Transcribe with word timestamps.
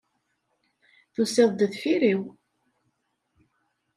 Tusiḍ-d 1.13 1.59
deffir-iw. 1.69 2.21